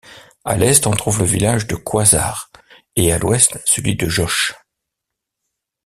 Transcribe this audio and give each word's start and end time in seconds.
À 0.45 0.57
l'est 0.57 0.87
on 0.87 0.95
trouve 0.95 1.19
le 1.19 1.25
village 1.25 1.67
de 1.67 1.75
Coizard, 1.75 2.49
et 2.95 3.13
à 3.13 3.19
l'ouest 3.19 3.61
celui 3.65 3.95
de 3.95 4.09
Joches. 4.09 4.55